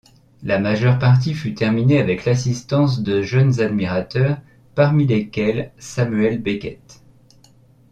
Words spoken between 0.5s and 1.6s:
majeure partie fut